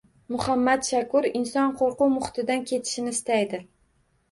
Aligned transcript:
Muhammad 0.35 0.87
Shakur: 0.87 1.27
«Inson 1.41 1.77
qo‘rquv 1.83 2.11
muhitidan 2.15 2.67
ketishni 2.73 3.17
istaydi» 3.19 3.65